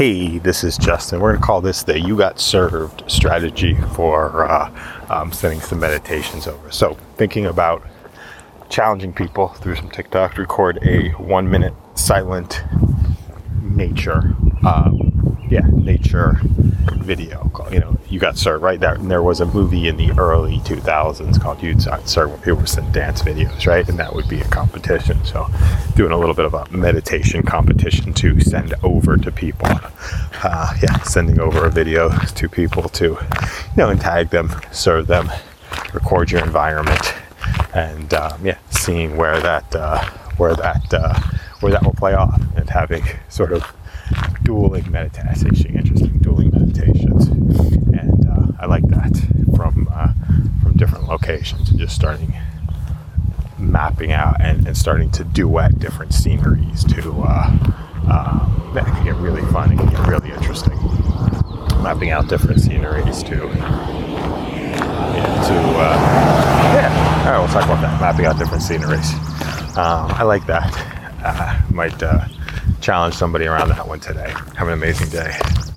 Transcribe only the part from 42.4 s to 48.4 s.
and having sort of dueling meditation, interesting dueling meditations, and